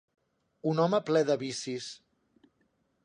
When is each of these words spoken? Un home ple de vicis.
Un 0.71 0.81
home 0.85 0.99
ple 1.09 1.21
de 1.29 1.35
vicis. 1.43 1.91